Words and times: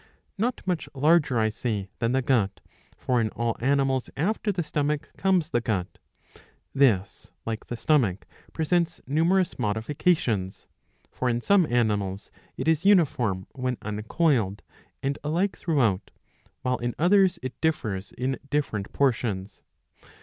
^ 0.01 0.03
Not 0.35 0.63
much 0.65 0.89
larger, 0.95 1.37
I 1.37 1.51
say, 1.51 1.91
than 1.99 2.11
the 2.11 2.23
gut; 2.23 2.59
for 2.97 3.21
in 3.21 3.29
all 3.29 3.55
animals 3.59 4.09
after 4.17 4.51
the 4.51 4.63
stomach 4.63 5.11
comes 5.15 5.49
the 5.51 5.61
gut. 5.61 5.99
This, 6.73 7.31
like 7.45 7.67
the 7.67 7.77
stomach, 7.77 8.25
presents 8.51 8.99
numerous 9.05 9.59
modifications. 9.59 10.65
For 11.11 11.29
in 11.29 11.39
some 11.39 11.67
animals 11.69 12.31
it 12.57 12.67
is 12.67 12.83
uniform, 12.83 13.45
when 13.51 13.77
uncoiled, 13.83 14.63
and 15.03 15.19
alike 15.23 15.55
throughout, 15.55 16.09
while 16.63 16.77
in 16.79 16.95
others 16.97 17.37
it 17.43 17.61
differs 17.61 18.11
in 18.13 18.39
different 18.49 18.91
portions. 18.93 19.61